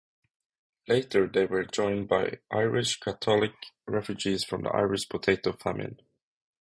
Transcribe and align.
Later 0.87 1.27
they 1.27 1.45
were 1.45 1.63
joined 1.63 2.07
by 2.07 2.39
Irish 2.51 2.99
Catholic 2.99 3.53
refugees 3.85 4.43
from 4.43 4.63
the 4.63 4.75
Irish 4.75 5.07
Potato 5.07 5.53
Famine. 5.53 5.99